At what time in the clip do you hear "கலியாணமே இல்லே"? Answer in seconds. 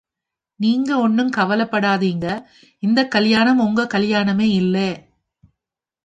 3.93-4.89